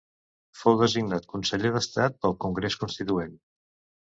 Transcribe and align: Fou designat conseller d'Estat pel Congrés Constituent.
Fou 0.61 0.79
designat 0.79 1.27
conseller 1.33 1.71
d'Estat 1.75 2.17
pel 2.25 2.35
Congrés 2.47 2.79
Constituent. 2.87 3.39